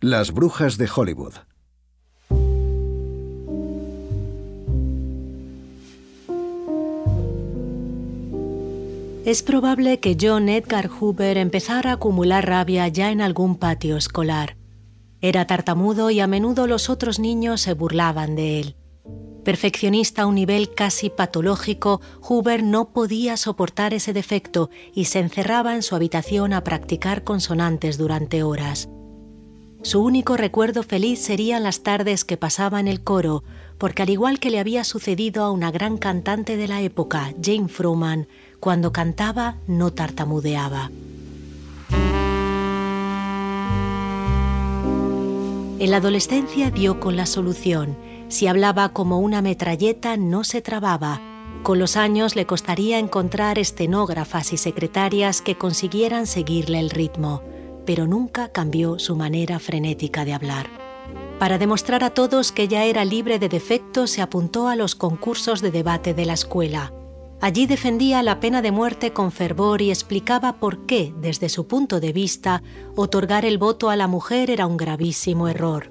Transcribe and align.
Las 0.00 0.32
brujas 0.32 0.78
de 0.78 0.88
Hollywood. 0.94 1.34
Es 9.24 9.42
probable 9.42 9.98
que 9.98 10.16
John 10.20 10.48
Edgar 10.48 10.86
Hoover 10.86 11.36
empezara 11.36 11.90
a 11.90 11.94
acumular 11.94 12.46
rabia 12.46 12.86
ya 12.86 13.10
en 13.10 13.20
algún 13.20 13.56
patio 13.56 13.96
escolar. 13.96 14.56
Era 15.20 15.48
tartamudo 15.48 16.10
y 16.10 16.20
a 16.20 16.28
menudo 16.28 16.68
los 16.68 16.90
otros 16.90 17.18
niños 17.18 17.62
se 17.62 17.74
burlaban 17.74 18.36
de 18.36 18.60
él. 18.60 18.76
Perfeccionista 19.44 20.22
a 20.22 20.26
un 20.26 20.36
nivel 20.36 20.72
casi 20.74 21.10
patológico, 21.10 22.00
Hoover 22.20 22.62
no 22.62 22.92
podía 22.92 23.36
soportar 23.36 23.92
ese 23.94 24.12
defecto 24.12 24.70
y 24.94 25.06
se 25.06 25.18
encerraba 25.18 25.74
en 25.74 25.82
su 25.82 25.96
habitación 25.96 26.52
a 26.52 26.62
practicar 26.62 27.24
consonantes 27.24 27.98
durante 27.98 28.44
horas. 28.44 28.88
Su 29.82 30.02
único 30.02 30.36
recuerdo 30.36 30.82
feliz 30.82 31.20
serían 31.20 31.62
las 31.62 31.82
tardes 31.82 32.24
que 32.24 32.36
pasaba 32.36 32.80
en 32.80 32.88
el 32.88 33.00
coro, 33.00 33.44
porque 33.78 34.02
al 34.02 34.10
igual 34.10 34.40
que 34.40 34.50
le 34.50 34.58
había 34.58 34.82
sucedido 34.82 35.44
a 35.44 35.52
una 35.52 35.70
gran 35.70 35.98
cantante 35.98 36.56
de 36.56 36.66
la 36.66 36.80
época, 36.82 37.32
Jane 37.40 37.68
Fruman, 37.68 38.26
cuando 38.58 38.92
cantaba 38.92 39.56
no 39.68 39.92
tartamudeaba. 39.92 40.90
En 45.78 45.92
la 45.92 45.98
adolescencia 45.98 46.72
dio 46.72 46.98
con 46.98 47.16
la 47.16 47.24
solución. 47.24 47.96
Si 48.26 48.48
hablaba 48.48 48.88
como 48.88 49.20
una 49.20 49.42
metralleta 49.42 50.16
no 50.16 50.42
se 50.42 50.60
trababa. 50.60 51.20
Con 51.62 51.78
los 51.78 51.96
años 51.96 52.34
le 52.34 52.46
costaría 52.46 52.98
encontrar 52.98 53.60
estenógrafas 53.60 54.52
y 54.52 54.56
secretarias 54.56 55.40
que 55.40 55.56
consiguieran 55.56 56.26
seguirle 56.26 56.80
el 56.80 56.90
ritmo, 56.90 57.42
pero 57.88 58.06
nunca 58.06 58.48
cambió 58.48 58.98
su 58.98 59.16
manera 59.16 59.58
frenética 59.58 60.26
de 60.26 60.34
hablar. 60.34 60.66
Para 61.38 61.56
demostrar 61.56 62.04
a 62.04 62.10
todos 62.10 62.52
que 62.52 62.68
ya 62.68 62.84
era 62.84 63.06
libre 63.06 63.38
de 63.38 63.48
defectos, 63.48 64.10
se 64.10 64.20
apuntó 64.20 64.68
a 64.68 64.76
los 64.76 64.94
concursos 64.94 65.62
de 65.62 65.70
debate 65.70 66.12
de 66.12 66.26
la 66.26 66.34
escuela. 66.34 66.92
Allí 67.40 67.64
defendía 67.64 68.22
la 68.22 68.40
pena 68.40 68.60
de 68.60 68.72
muerte 68.72 69.14
con 69.14 69.32
fervor 69.32 69.80
y 69.80 69.88
explicaba 69.88 70.60
por 70.60 70.84
qué, 70.84 71.14
desde 71.18 71.48
su 71.48 71.66
punto 71.66 71.98
de 71.98 72.12
vista, 72.12 72.62
otorgar 72.94 73.46
el 73.46 73.56
voto 73.56 73.88
a 73.88 73.96
la 73.96 74.06
mujer 74.06 74.50
era 74.50 74.66
un 74.66 74.76
gravísimo 74.76 75.48
error. 75.48 75.90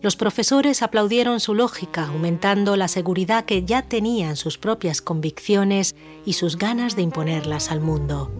Los 0.00 0.14
profesores 0.14 0.80
aplaudieron 0.80 1.40
su 1.40 1.56
lógica, 1.56 2.06
aumentando 2.06 2.76
la 2.76 2.86
seguridad 2.86 3.46
que 3.46 3.64
ya 3.64 3.82
tenía 3.82 4.28
en 4.28 4.36
sus 4.36 4.58
propias 4.58 5.02
convicciones 5.02 5.96
y 6.24 6.34
sus 6.34 6.56
ganas 6.56 6.94
de 6.94 7.02
imponerlas 7.02 7.72
al 7.72 7.80
mundo. 7.80 8.30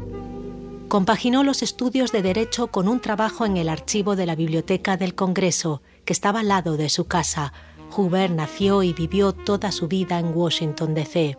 Compaginó 0.91 1.45
los 1.45 1.63
estudios 1.63 2.11
de 2.11 2.21
Derecho 2.21 2.67
con 2.67 2.89
un 2.89 2.99
trabajo 2.99 3.47
en 3.47 3.57
el 3.57 3.69
archivo 3.69 4.17
de 4.17 4.27
la 4.27 4.35
Biblioteca 4.35 4.97
del 4.97 5.15
Congreso, 5.15 5.83
que 6.05 6.13
estaba 6.13 6.41
al 6.41 6.49
lado 6.49 6.77
de 6.77 6.89
su 6.89 7.05
casa. 7.05 7.53
Hoover 7.93 8.33
nació 8.33 8.83
y 8.83 8.93
vivió 8.93 9.31
toda 9.31 9.71
su 9.71 9.87
vida 9.87 10.19
en 10.19 10.37
Washington, 10.37 10.95
D.C. 10.95 11.39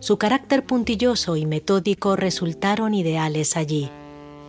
Su 0.00 0.16
carácter 0.16 0.64
puntilloso 0.64 1.36
y 1.36 1.44
metódico 1.44 2.16
resultaron 2.16 2.94
ideales 2.94 3.58
allí. 3.58 3.90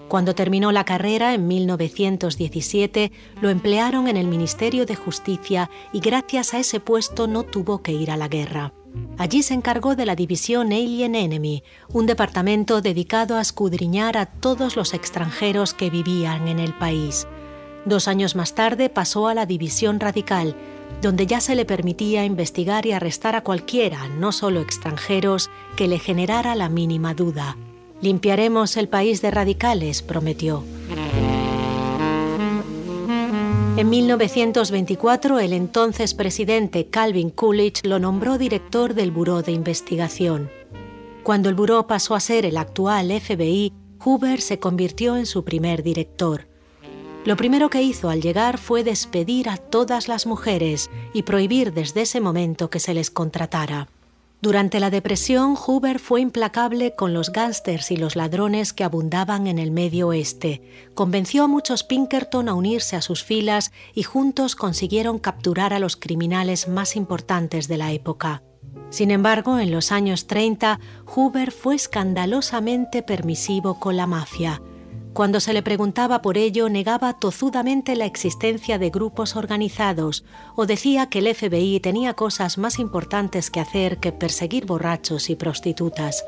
Cuando 0.08 0.36
terminó 0.36 0.72
la 0.72 0.86
carrera 0.86 1.34
en 1.34 1.48
1917, 1.48 3.11
lo 3.42 3.50
emplearon 3.50 4.08
en 4.08 4.17
el 4.17 4.28
Ministerio 4.28 4.86
de 4.86 4.95
Justicia 4.95 5.70
y 5.94 6.00
gracias 6.00 6.53
a 6.53 6.59
ese 6.59 6.80
puesto 6.80 7.28
no 7.28 7.44
tuvo 7.44 7.81
que 7.81 7.92
ir 7.92 8.11
a 8.11 8.17
la 8.17 8.28
guerra. 8.28 8.73
Allí 9.17 9.44
se 9.44 9.53
encargó 9.53 9.95
de 9.95 10.06
la 10.06 10.16
división 10.16 10.72
Alien 10.72 11.16
Enemy, 11.16 11.64
un 11.92 12.06
departamento 12.06 12.81
dedicado 12.81 13.36
a 13.36 13.42
escudriñar 13.42 14.17
a 14.17 14.26
todos 14.26 14.76
los 14.76 14.94
extranjeros 14.94 15.73
que 15.73 15.89
vivían 15.89 16.48
en 16.48 16.59
el 16.59 16.73
país. 16.73 17.28
Dos 17.86 18.08
años 18.08 18.36
más 18.36 18.56
tarde 18.56 18.89
pasó 18.89 19.28
a 19.28 19.33
la 19.33 19.45
división 19.45 20.00
radical, 20.00 20.56
donde 21.02 21.28
ya 21.28 21.39
se 21.39 21.56
le 21.56 21.66
permitía 21.66 22.26
investigar 22.26 22.86
y 22.86 22.92
arrestar 22.92 23.36
a 23.36 23.42
cualquiera, 23.42 24.08
no 24.08 24.31
solo 24.31 24.61
extranjeros, 24.61 25.50
que 25.76 25.87
le 25.87 25.99
generara 25.99 26.55
la 26.55 26.70
mínima 26.70 27.14
duda. 27.14 27.58
Limpiaremos 28.02 28.78
el 28.78 28.89
país 28.89 29.22
de 29.22 29.32
radicales, 29.32 30.02
prometió. 30.02 30.64
En 33.78 33.89
1924, 33.89 35.39
el 35.39 35.52
entonces 35.52 36.14
presidente 36.14 36.88
Calvin 36.88 37.30
Coolidge 37.30 37.84
lo 37.84 38.00
nombró 38.00 38.38
director 38.38 38.94
del 38.94 39.11
Buró 39.11 39.42
de 39.42 39.52
Investigación. 39.52 40.50
Cuando 41.23 41.50
el 41.50 41.55
buró 41.55 41.88
pasó 41.88 42.16
a 42.16 42.20
ser 42.20 42.45
el 42.45 42.55
actual 42.55 43.11
FBI, 43.20 43.73
Hoover 44.00 44.39
se 44.39 44.60
convirtió 44.60 45.17
en 45.17 45.26
su 45.26 45.44
primer 45.44 45.84
director. 45.84 46.48
Lo 47.26 47.36
primero 47.36 47.72
que 47.72 47.82
hizo 47.82 48.10
al 48.10 48.22
llegar 48.22 48.60
fue 48.60 48.84
despedir 48.84 49.50
a 49.50 49.58
todas 49.58 50.08
las 50.08 50.28
mujeres 50.28 50.92
y 51.11 51.23
prohibir 51.23 51.73
desde 51.73 52.04
ese 52.04 52.22
momento 52.22 52.70
que 52.70 52.80
se 52.80 52.94
les 52.94 53.10
contratara. 53.10 53.88
Durante 54.45 54.80
la 54.80 54.92
depresión, 54.92 55.56
Hoover 55.56 55.98
fue 55.98 56.22
implacable 56.22 56.94
con 56.94 57.16
los 57.16 57.32
gángsters 57.32 57.89
y 57.89 57.98
los 57.98 58.16
ladrones 58.16 58.73
que 58.73 58.83
abundaban 58.83 59.48
en 59.48 59.58
el 59.58 59.72
medio 59.72 60.10
oeste. 60.10 60.61
Convenció 60.94 61.45
a 61.45 61.48
muchos 61.48 61.83
Pinkerton 61.83 62.48
a 62.48 62.54
unirse 62.54 62.95
a 62.95 63.02
sus 63.02 63.23
filas 63.23 63.72
y 63.95 64.04
juntos 64.04 64.55
consiguieron 64.55 65.17
capturar 65.17 65.73
a 65.73 65.80
los 65.80 65.95
criminales 65.95 66.67
más 66.67 66.95
importantes 66.95 67.67
de 67.67 67.78
la 67.78 67.92
época. 67.92 68.44
Sin 68.92 69.10
embargo, 69.10 69.58
en 69.58 69.72
los 69.72 69.92
años 69.92 70.28
30, 70.28 70.80
Hoover 71.08 71.52
fue 71.52 71.73
escandalosamente 71.73 73.02
permisivo 73.02 73.80
con 73.80 73.98
la 73.98 74.05
mafia. 74.05 74.61
Cuando 75.15 75.39
se 75.39 75.53
le 75.53 75.64
preguntaba 75.64 76.21
por 76.21 76.37
ello, 76.37 76.67
negaba 76.67 77.14
tozudamente 77.14 77.95
la 77.95 78.05
existencia 78.05 78.77
de 78.77 78.89
grupos 78.89 79.37
organizados 79.37 80.26
o 80.58 80.65
decía 80.65 81.08
que 81.08 81.20
el 81.20 81.33
FBI 81.33 81.80
tenía 81.80 82.15
cosas 82.15 82.58
más 82.58 82.80
importantes 82.80 83.49
que 83.49 83.61
hacer 83.61 83.99
que 83.99 84.11
perseguir 84.11 84.65
borrachos 84.65 85.30
y 85.30 85.37
prostitutas. 85.37 86.25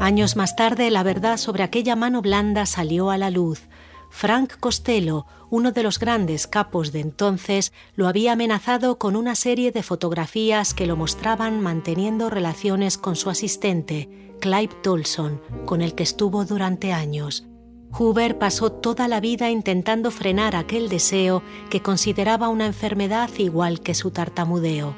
Años 0.00 0.34
más 0.34 0.56
tarde, 0.56 0.90
la 0.90 1.02
verdad 1.02 1.36
sobre 1.36 1.62
aquella 1.62 1.94
mano 1.94 2.22
blanda 2.22 2.64
salió 2.64 3.10
a 3.10 3.18
la 3.18 3.28
luz. 3.28 3.60
Frank 4.08 4.54
Costello, 4.58 5.26
uno 5.50 5.72
de 5.72 5.82
los 5.82 5.98
grandes 5.98 6.46
capos 6.46 6.90
de 6.90 7.00
entonces, 7.00 7.74
lo 7.96 8.08
había 8.08 8.32
amenazado 8.32 8.96
con 8.96 9.14
una 9.14 9.34
serie 9.34 9.72
de 9.72 9.82
fotografías 9.82 10.72
que 10.72 10.86
lo 10.86 10.96
mostraban 10.96 11.60
manteniendo 11.60 12.30
relaciones 12.30 12.96
con 12.96 13.14
su 13.14 13.28
asistente, 13.28 14.31
Clive 14.42 14.74
Tolson, 14.82 15.40
con 15.66 15.82
el 15.82 15.94
que 15.94 16.02
estuvo 16.02 16.44
durante 16.44 16.92
años. 16.92 17.46
Hoover 17.92 18.40
pasó 18.40 18.72
toda 18.72 19.06
la 19.06 19.20
vida 19.20 19.50
intentando 19.50 20.10
frenar 20.10 20.56
aquel 20.56 20.88
deseo 20.88 21.44
que 21.70 21.80
consideraba 21.80 22.48
una 22.48 22.66
enfermedad 22.66 23.30
igual 23.38 23.82
que 23.82 23.94
su 23.94 24.10
tartamudeo. 24.10 24.96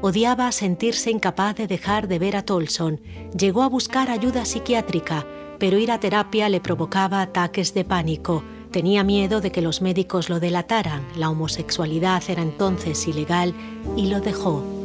Odiaba 0.00 0.52
sentirse 0.52 1.10
incapaz 1.10 1.56
de 1.56 1.66
dejar 1.66 2.06
de 2.06 2.20
ver 2.20 2.36
a 2.36 2.44
Tolson. 2.44 3.00
Llegó 3.36 3.64
a 3.64 3.68
buscar 3.68 4.10
ayuda 4.10 4.44
psiquiátrica, 4.44 5.26
pero 5.58 5.76
ir 5.76 5.90
a 5.90 5.98
terapia 5.98 6.48
le 6.48 6.60
provocaba 6.60 7.20
ataques 7.20 7.74
de 7.74 7.84
pánico. 7.84 8.44
Tenía 8.70 9.02
miedo 9.02 9.40
de 9.40 9.50
que 9.50 9.60
los 9.60 9.82
médicos 9.82 10.28
lo 10.28 10.38
delataran. 10.38 11.04
La 11.16 11.30
homosexualidad 11.30 12.22
era 12.28 12.42
entonces 12.42 13.08
ilegal 13.08 13.54
y 13.96 14.06
lo 14.06 14.20
dejó 14.20 14.77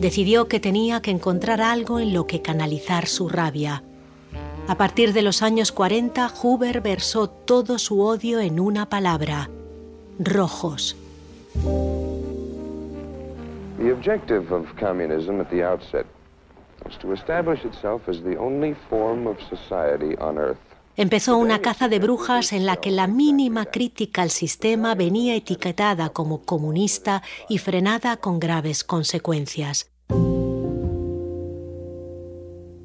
decidió 0.00 0.48
que 0.48 0.60
tenía 0.60 1.00
que 1.00 1.10
encontrar 1.10 1.60
algo 1.60 2.00
en 2.00 2.12
lo 2.12 2.26
que 2.26 2.42
canalizar 2.42 3.06
su 3.06 3.28
rabia. 3.28 3.82
A 4.68 4.76
partir 4.76 5.12
de 5.12 5.22
los 5.22 5.42
años 5.42 5.72
40, 5.72 6.28
Hoover 6.28 6.80
versó 6.80 7.28
todo 7.28 7.78
su 7.78 8.00
odio 8.00 8.40
en 8.40 8.58
una 8.58 8.88
palabra, 8.88 9.48
rojos. 10.18 10.96
The 13.78 13.92
objective 13.92 14.52
of 14.52 14.66
communism 14.80 15.40
at 15.40 15.48
the 15.50 15.62
outset 15.62 16.06
was 16.84 16.98
to 16.98 17.12
establish 17.12 17.64
itself 17.64 18.08
as 18.08 18.22
the 18.22 18.36
only 18.38 18.74
form 18.88 19.26
of 19.26 19.36
society 19.48 20.16
on 20.18 20.38
earth 20.38 20.58
Empezó 20.98 21.36
una 21.36 21.60
caza 21.60 21.88
de 21.88 21.98
brujas 21.98 22.54
en 22.54 22.64
la 22.64 22.76
que 22.76 22.90
la 22.90 23.06
mínima 23.06 23.66
crítica 23.66 24.22
al 24.22 24.30
sistema 24.30 24.94
venía 24.94 25.34
etiquetada 25.34 26.08
como 26.08 26.40
comunista 26.40 27.22
y 27.50 27.58
frenada 27.58 28.16
con 28.16 28.40
graves 28.40 28.82
consecuencias. 28.82 29.90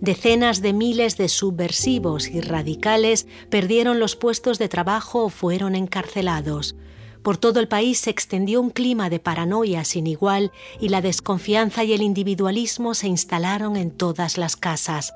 Decenas 0.01 0.61
de 0.61 0.73
miles 0.73 1.15
de 1.15 1.29
subversivos 1.29 2.27
y 2.27 2.41
radicales 2.41 3.27
perdieron 3.49 3.99
los 3.99 4.15
puestos 4.15 4.59
de 4.59 4.67
trabajo 4.67 5.25
o 5.25 5.29
fueron 5.29 5.75
encarcelados. 5.75 6.75
Por 7.23 7.37
todo 7.37 7.59
el 7.59 7.67
país 7.67 7.99
se 7.99 8.09
extendió 8.09 8.59
un 8.59 8.71
clima 8.71 9.09
de 9.09 9.19
paranoia 9.19 9.85
sin 9.85 10.07
igual 10.07 10.51
y 10.79 10.89
la 10.89 11.01
desconfianza 11.01 11.83
y 11.83 11.93
el 11.93 12.01
individualismo 12.01 12.95
se 12.95 13.07
instalaron 13.07 13.77
en 13.77 13.91
todas 13.91 14.37
las 14.37 14.57
casas 14.57 15.13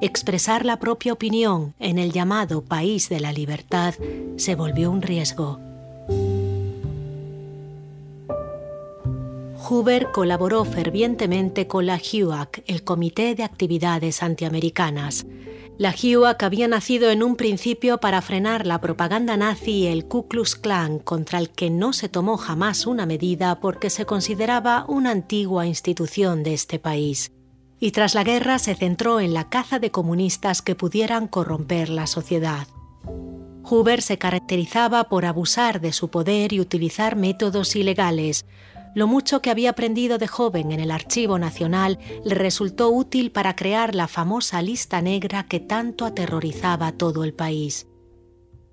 expresar 0.00 0.66
la 0.66 0.78
propia 0.78 1.12
opinión 1.12 1.74
en 1.78 1.98
el 1.98 2.12
llamado 2.12 2.62
país 2.62 3.08
de 3.08 3.20
la 3.20 3.32
libertad 3.32 3.94
se 4.36 4.54
volvió 4.54 4.90
un 4.90 5.00
riesgo. 5.00 5.73
Hoover 9.66 10.08
colaboró 10.12 10.66
fervientemente 10.66 11.66
con 11.66 11.86
la 11.86 11.98
HUAC, 11.98 12.62
el 12.66 12.84
Comité 12.84 13.34
de 13.34 13.44
Actividades 13.44 14.22
Antiamericanas. 14.22 15.24
La 15.78 15.94
HUAC 15.94 16.42
había 16.42 16.68
nacido 16.68 17.10
en 17.10 17.22
un 17.22 17.34
principio 17.34 17.98
para 17.98 18.20
frenar 18.20 18.66
la 18.66 18.82
propaganda 18.82 19.38
nazi 19.38 19.70
y 19.70 19.86
el 19.86 20.04
Ku 20.04 20.28
Klux 20.28 20.54
Klan, 20.54 20.98
contra 20.98 21.38
el 21.38 21.48
que 21.48 21.70
no 21.70 21.94
se 21.94 22.10
tomó 22.10 22.36
jamás 22.36 22.86
una 22.86 23.06
medida 23.06 23.58
porque 23.60 23.88
se 23.88 24.04
consideraba 24.04 24.84
una 24.86 25.12
antigua 25.12 25.66
institución 25.66 26.42
de 26.42 26.52
este 26.52 26.78
país. 26.78 27.32
Y 27.80 27.92
tras 27.92 28.14
la 28.14 28.22
guerra 28.22 28.58
se 28.58 28.74
centró 28.74 29.18
en 29.18 29.32
la 29.32 29.48
caza 29.48 29.78
de 29.78 29.90
comunistas 29.90 30.60
que 30.60 30.74
pudieran 30.74 31.26
corromper 31.26 31.88
la 31.88 32.06
sociedad. 32.06 32.66
Hoover 33.62 34.02
se 34.02 34.18
caracterizaba 34.18 35.04
por 35.04 35.24
abusar 35.24 35.80
de 35.80 35.92
su 35.92 36.10
poder 36.10 36.52
y 36.52 36.60
utilizar 36.60 37.16
métodos 37.16 37.74
ilegales, 37.76 38.44
lo 38.94 39.06
mucho 39.06 39.42
que 39.42 39.50
había 39.50 39.70
aprendido 39.70 40.18
de 40.18 40.28
joven 40.28 40.72
en 40.72 40.80
el 40.80 40.90
Archivo 40.90 41.38
Nacional 41.38 41.98
le 42.24 42.34
resultó 42.34 42.90
útil 42.90 43.32
para 43.32 43.56
crear 43.56 43.94
la 43.94 44.08
famosa 44.08 44.62
lista 44.62 45.02
negra 45.02 45.44
que 45.44 45.60
tanto 45.60 46.06
aterrorizaba 46.06 46.88
a 46.88 46.92
todo 46.92 47.24
el 47.24 47.34
país. 47.34 47.86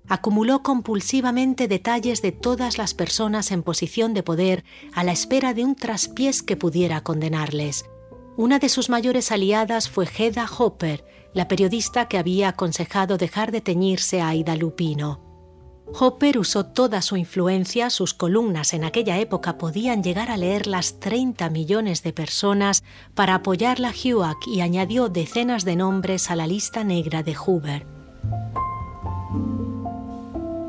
Acumuló 0.08 0.62
compulsivamente 0.62 1.68
detalles 1.68 2.22
de 2.22 2.32
todas 2.32 2.78
las 2.78 2.94
personas 2.94 3.50
en 3.50 3.62
posición 3.62 4.14
de 4.14 4.22
poder 4.22 4.64
a 4.92 5.04
la 5.04 5.12
espera 5.12 5.54
de 5.54 5.64
un 5.64 5.74
traspiés 5.74 6.42
que 6.42 6.56
pudiera 6.56 7.02
condenarles. 7.02 7.84
Una 8.36 8.58
de 8.58 8.68
sus 8.68 8.88
mayores 8.88 9.30
aliadas 9.30 9.88
fue 9.88 10.06
Hedda 10.06 10.46
Hopper, 10.58 11.04
la 11.34 11.48
periodista 11.48 12.08
que 12.08 12.18
había 12.18 12.48
aconsejado 12.48 13.16
dejar 13.16 13.52
de 13.52 13.60
teñirse 13.60 14.20
a 14.20 14.28
Aida 14.28 14.56
Lupino. 14.56 15.31
Hopper 15.98 16.38
usó 16.38 16.64
toda 16.64 17.02
su 17.02 17.16
influencia, 17.16 17.90
sus 17.90 18.14
columnas 18.14 18.72
en 18.72 18.84
aquella 18.84 19.18
época 19.18 19.58
podían 19.58 20.02
llegar 20.02 20.30
a 20.30 20.36
leer 20.36 20.66
las 20.66 21.00
30 21.00 21.50
millones 21.50 22.02
de 22.02 22.12
personas 22.12 22.82
para 23.14 23.34
apoyar 23.34 23.78
la 23.78 23.92
HUAC 23.92 24.46
y 24.46 24.62
añadió 24.62 25.08
decenas 25.08 25.64
de 25.64 25.76
nombres 25.76 26.30
a 26.30 26.36
la 26.36 26.46
lista 26.46 26.82
negra 26.82 27.22
de 27.22 27.34
Hoover. 27.34 27.86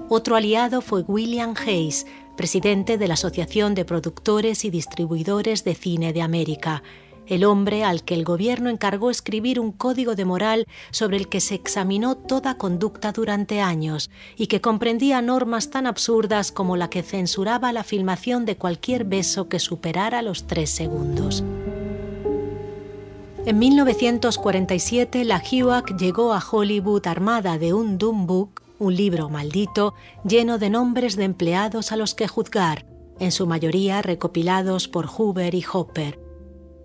Otro 0.10 0.36
aliado 0.36 0.82
fue 0.82 1.02
William 1.02 1.56
Hayes, 1.66 2.06
presidente 2.36 2.98
de 2.98 3.08
la 3.08 3.14
Asociación 3.16 3.76
de 3.76 3.86
Productores 3.86 4.66
y 4.66 4.70
Distribuidores 4.70 5.64
de 5.64 5.74
Cine 5.74 6.14
de 6.14 6.22
América, 6.22 6.84
el 7.28 7.44
hombre 7.44 7.84
al 7.84 8.04
que 8.04 8.14
el 8.14 8.24
gobierno 8.24 8.70
encargó 8.70 9.10
escribir 9.10 9.60
un 9.60 9.72
código 9.72 10.16
de 10.16 10.26
moral 10.26 10.68
sobre 10.92 11.18
el 11.18 11.30
que 11.30 11.40
se 11.40 11.56
examinó 11.56 12.16
toda 12.16 12.58
conducta 12.58 13.12
durante 13.12 13.62
años 13.62 14.10
y 14.36 14.48
que 14.48 14.62
comprendía 14.62 15.22
normas 15.22 15.70
tan 15.70 15.88
absurdas 15.88 16.52
como 16.52 16.78
la 16.78 16.90
que 16.90 17.04
censuraba 17.04 17.74
la 17.74 17.84
filmación 17.84 18.46
de 18.46 18.58
cualquier 18.58 19.06
beso 19.06 19.48
que 19.48 19.60
superara 19.60 20.22
los 20.22 20.48
tres 20.48 20.70
segundos. 20.70 21.44
En 23.46 23.60
1947 23.60 25.26
la 25.26 25.42
HUAC 25.42 25.98
llegó 25.98 26.34
a 26.34 26.42
Hollywood 26.50 27.06
armada 27.08 27.58
de 27.58 27.74
un 27.74 27.98
Doom 27.98 28.26
Book, 28.26 28.62
un 28.80 28.96
libro 28.96 29.30
maldito 29.30 29.96
lleno 30.24 30.58
de 30.58 30.70
nombres 30.70 31.18
de 31.18 31.26
empleados 31.26 31.92
a 31.92 31.98
los 31.98 32.16
que 32.16 32.30
juzgar, 32.30 32.86
en 33.20 33.34
su 33.34 33.46
mayoría 33.46 34.02
recopilados 34.02 34.88
por 34.88 35.08
Hoover 35.08 35.56
y 35.56 35.66
Hopper. 35.72 36.23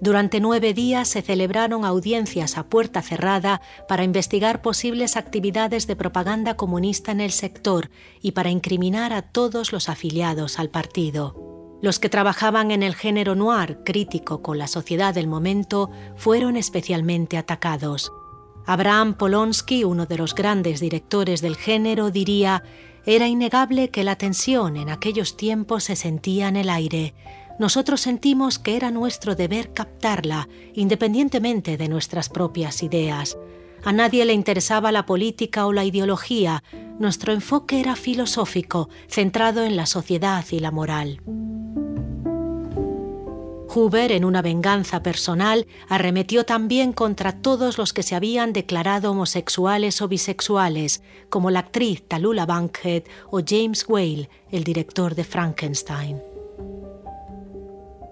Durante 0.01 0.39
nueve 0.39 0.75
días 0.75 1.09
se 1.09 1.23
celebraron 1.23 1.85
audiencias 1.85 2.57
a 2.57 2.69
puerta 2.69 3.03
cerrada 3.03 3.61
para 3.89 4.05
investigar 4.05 4.63
posibles 4.63 5.17
actividades 5.17 5.89
de 5.89 5.97
propaganda 5.97 6.55
comunista 6.55 7.11
en 7.11 7.21
el 7.21 7.33
sector 7.33 7.91
y 8.23 8.33
para 8.33 8.51
incriminar 8.51 9.13
a 9.13 9.23
todos 9.23 9.73
los 9.73 9.89
afiliados 9.89 10.61
al 10.61 10.71
partido. 10.71 11.35
Los 11.83 11.99
que 11.99 12.09
trabajaban 12.09 12.71
en 12.71 12.85
el 12.85 12.95
género 12.95 13.35
noir 13.35 13.81
crítico 13.85 14.41
con 14.41 14.59
la 14.59 14.69
sociedad 14.69 15.15
del 15.15 15.27
momento 15.27 15.91
fueron 16.17 16.57
especialmente 16.57 17.37
atacados. 17.37 18.13
Abraham 18.67 19.15
Polonsky, 19.15 19.83
uno 19.83 20.07
de 20.07 20.19
los 20.19 20.35
grandes 20.35 20.79
directores 20.79 21.41
del 21.41 21.57
género, 21.57 22.11
diría, 22.11 22.63
era 23.05 23.27
innegable 23.27 23.89
que 23.89 24.05
la 24.05 24.17
tensión 24.17 24.77
en 24.77 24.91
aquellos 24.91 25.37
tiempos 25.37 25.85
se 25.85 25.97
sentía 25.97 26.49
en 26.49 26.57
el 26.57 26.69
aire 26.69 27.15
nosotros 27.59 28.01
sentimos 28.01 28.59
que 28.59 28.77
era 28.77 28.91
nuestro 28.91 29.35
deber 29.35 29.73
captarla, 29.73 30.49
independientemente 30.75 31.77
de 31.77 31.89
nuestras 31.89 32.29
propias 32.29 32.83
ideas. 32.83 33.37
A 33.85 33.93
nadie 33.93 34.25
le 34.25 34.33
interesaba 34.33 34.93
la 34.93 35.07
política 35.07 35.67
o 35.67 35.73
la 35.73 35.85
ideología, 35.85 36.63
nuestro 36.99 37.33
enfoque 37.33 37.81
era 37.81 37.97
filosófico, 37.97 38.89
centrado 39.09 39.65
en 39.65 39.77
la 39.77 39.87
sociedad 39.87 40.45
y 40.51 40.59
la 40.59 40.71
moral. 40.71 41.21
Hoover, 43.69 44.13
en 44.13 44.25
una 44.25 44.41
venganza 44.41 45.03
personal, 45.03 45.67
arremetió 45.89 46.45
también 46.45 46.93
contra 46.93 47.33
todos 47.33 47.77
los 47.77 47.93
que 47.93 48.03
se 48.03 48.15
habían 48.15 48.53
declarado 48.53 49.11
homosexuales 49.11 50.01
o 50.01 50.09
bisexuales, 50.09 51.03
como 51.29 51.51
la 51.51 51.61
actriz 51.61 52.03
Talula 52.09 52.47
Bankhead 52.47 53.05
o 53.31 53.41
James 53.47 53.85
Whale, 53.87 54.31
el 54.51 54.65
director 54.65 55.15
de 55.15 55.25
Frankenstein. 55.25 56.38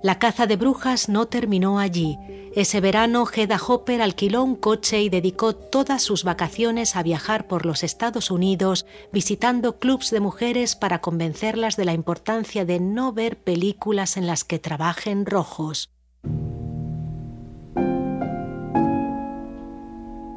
La 0.06 0.20
caza 0.20 0.46
de 0.46 0.54
brujas 0.54 1.08
no 1.08 1.26
terminó 1.26 1.80
allí. 1.80 2.16
Ese 2.54 2.80
verano, 2.80 3.24
Hedda 3.26 3.58
Hopper 3.66 4.00
alquiló 4.00 4.44
un 4.44 4.54
coche 4.54 5.02
y 5.02 5.08
dedicó 5.08 5.56
todas 5.56 6.00
sus 6.00 6.22
vacaciones 6.22 6.94
a 6.94 7.02
viajar 7.02 7.48
por 7.48 7.66
los 7.66 7.82
Estados 7.82 8.30
Unidos, 8.30 8.86
visitando 9.12 9.80
clubs 9.80 10.12
de 10.12 10.20
mujeres 10.20 10.76
para 10.76 11.00
convencerlas 11.00 11.74
de 11.74 11.86
la 11.86 11.92
importancia 11.92 12.64
de 12.64 12.78
no 12.78 13.12
ver 13.12 13.36
películas 13.36 14.16
en 14.16 14.28
las 14.28 14.44
que 14.44 14.60
trabajen 14.60 15.26
rojos. 15.26 15.90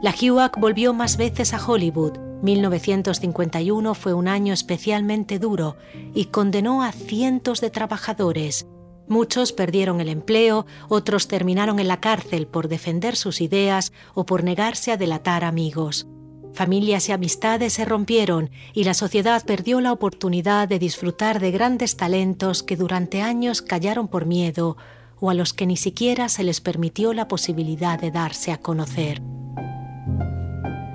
La 0.02 0.16
HUAC 0.20 0.60
volvió 0.60 0.96
más 0.96 1.16
veces 1.16 1.54
a 1.54 1.64
Hollywood. 1.64 2.18
1951 2.42 3.94
fue 3.94 4.16
un 4.16 4.28
año 4.28 4.52
especialmente 4.52 5.38
duro 5.38 5.76
y 6.16 6.26
condenó 6.26 6.82
a 6.82 6.92
cientos 6.92 7.62
de 7.62 7.70
trabajadores, 7.70 8.66
Muchos 9.10 9.54
perdieron 9.54 10.02
el 10.02 10.08
empleo, 10.08 10.68
otros 10.88 11.28
terminaron 11.28 11.80
en 11.80 11.88
la 11.88 12.00
cárcel 12.00 12.46
por 12.46 12.68
defender 12.68 13.16
sus 13.16 13.42
ideas 13.42 13.92
o 14.14 14.26
por 14.28 14.44
negarse 14.44 14.92
a 14.92 14.98
delatar 14.98 15.44
amigos. 15.44 16.08
Familias 16.54 17.10
y 17.10 17.12
amistades 17.12 17.74
se 17.74 17.86
rompieron 17.86 18.52
y 18.74 18.84
la 18.84 18.94
sociedad 18.94 19.44
perdió 19.46 19.82
la 19.82 19.92
oportunidad 19.92 20.68
de 20.68 20.78
disfrutar 20.78 21.40
de 21.40 21.52
grandes 21.52 21.98
talentos 21.98 22.62
que 22.62 22.76
durante 22.76 23.24
años 23.24 23.64
callaron 23.64 24.08
por 24.08 24.28
miedo 24.28 24.78
o 25.20 25.32
a 25.32 25.34
los 25.34 25.54
que 25.54 25.66
ni 25.66 25.76
siquiera 25.76 26.30
se 26.30 26.44
les 26.44 26.62
permitió 26.62 27.14
la 27.14 27.28
posibilidad 27.28 28.00
de 28.00 28.12
darse 28.12 28.52
a 28.52 28.60
conocer. 28.60 29.22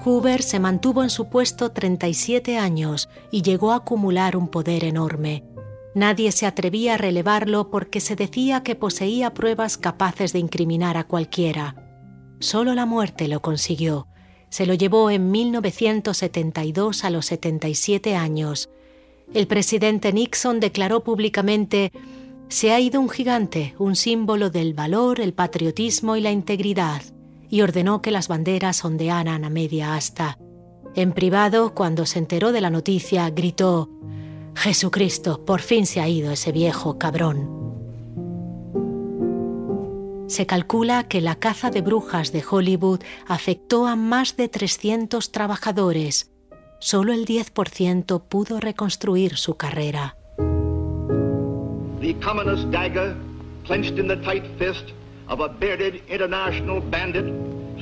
Hoover 0.05 0.43
se 0.43 0.61
mantuvo 0.61 1.03
en 1.03 1.11
su 1.11 1.29
puesto 1.29 1.73
37 1.73 2.59
años 2.59 3.09
y 3.33 3.43
llegó 3.43 3.73
a 3.73 3.77
acumular 3.77 4.37
un 4.37 4.49
poder 4.49 4.85
enorme. 4.85 5.45
Nadie 5.95 6.33
se 6.33 6.47
atrevía 6.47 6.95
a 6.95 6.99
relevarlo 6.99 7.71
porque 7.71 8.01
se 8.01 8.17
decía 8.17 8.63
que 8.63 8.75
poseía 8.75 9.33
pruebas 9.33 9.79
capaces 9.79 10.33
de 10.33 10.41
incriminar 10.41 10.97
a 10.97 11.05
cualquiera. 11.05 11.77
Solo 12.41 12.75
la 12.75 12.85
muerte 12.85 13.29
lo 13.29 13.41
consiguió. 13.41 14.09
Se 14.51 14.67
lo 14.67 14.75
llevó 14.75 15.11
en 15.11 15.31
1972 15.31 17.05
a 17.05 17.11
los 17.11 17.27
77 17.27 18.17
años. 18.17 18.71
El 19.33 19.47
presidente 19.47 20.13
Nixon 20.13 20.61
declaró 20.61 21.03
públicamente, 21.03 21.93
se 22.49 22.73
ha 22.73 22.81
ido 22.81 23.01
un 23.01 23.09
gigante, 23.09 23.75
un 23.79 23.97
símbolo 23.97 24.51
del 24.51 24.75
valor, 24.75 25.21
el 25.21 25.33
patriotismo 25.33 26.17
y 26.17 26.21
la 26.21 26.31
integridad, 26.31 27.03
y 27.49 27.63
ordenó 27.63 28.03
que 28.03 28.11
las 28.11 28.29
banderas 28.29 28.85
ondearan 28.85 29.45
a 29.45 29.51
media 29.51 29.95
asta. 29.95 30.39
En 30.95 31.13
privado, 31.13 31.75
cuando 31.75 32.05
se 32.07 32.19
enteró 32.19 32.53
de 32.53 32.61
la 32.61 32.71
noticia, 32.71 33.29
gritó, 33.31 33.91
Jesucristo, 34.57 35.45
por 35.45 35.61
fin 35.61 35.87
se 35.87 36.01
ha 36.01 36.09
ido 36.09 36.31
ese 36.31 36.53
viejo 36.53 36.99
cabrón. 36.99 37.65
Se 40.27 40.47
calcula 40.47 41.05
que 41.05 41.21
la 41.21 41.37
caza 41.37 41.71
de 41.71 41.83
brujas 41.83 42.33
de 42.33 42.43
Hollywood 42.49 43.01
afectó 43.27 43.87
a 43.87 43.95
más 43.95 44.37
de 44.37 44.49
300 44.49 45.33
trabajadores. 45.33 46.33
Solo 46.81 47.13
el 47.13 47.25
10% 47.27 48.23
pudo 48.29 48.59
reconstruir 48.59 49.37
su 49.37 49.57
carrera. 49.57 50.17
The 52.01 52.15
communist 52.21 52.71
dagger, 52.71 53.17
clenched 53.67 53.99
in 53.99 54.09
the 54.09 54.17
tight 54.17 54.45
fist 54.59 54.93
of 55.29 55.41
a 55.41 55.49
bearded 55.49 56.03
international 56.09 56.81
bandit, 56.91 57.33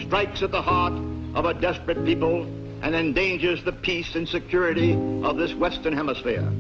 strikes 0.04 0.42
at 0.42 0.50
the 0.50 0.62
heart 0.62 0.94
of 1.34 1.46
a 1.46 1.54
desperate 1.54 2.04
people 2.04 2.46
and 2.82 2.94
endangers 2.94 3.62
the 3.64 3.72
peace 3.72 4.14
and 4.14 4.28
security 4.28 4.92
of 5.22 5.36
this 5.36 5.54
Western 5.54 5.92
Hemisphere. 5.92 6.50